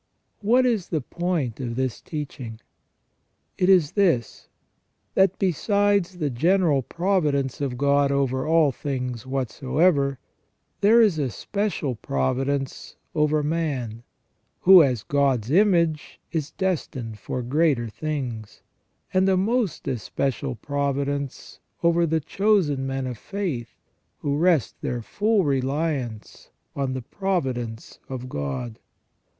[0.39, 2.59] What is the point of this teaching?
[3.59, 4.47] It is this,
[5.13, 10.17] that besides the general providence of God over all things whatsoever,
[10.79, 14.01] there is a special providence over man,
[14.61, 18.63] who as God's image is destined for greater things,
[19.13, 23.75] and a most especial providence over the chosen men of faith
[24.21, 28.79] who rest their full reliance on the providence of God.